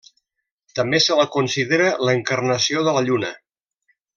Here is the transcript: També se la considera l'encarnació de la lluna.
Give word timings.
També 0.79 1.01
se 1.07 1.17
la 1.19 1.27
considera 1.35 1.91
l'encarnació 2.09 2.85
de 2.89 2.97
la 2.99 3.05
lluna. 3.11 3.31